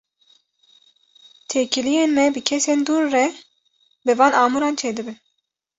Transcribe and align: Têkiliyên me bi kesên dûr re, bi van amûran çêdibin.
Têkiliyên 1.49 2.09
me 2.15 2.23
bi 2.33 2.41
kesên 2.47 2.79
dûr 2.87 3.03
re, 3.13 3.25
bi 4.05 4.11
van 4.19 4.33
amûran 4.43 4.75
çêdibin. 4.79 5.17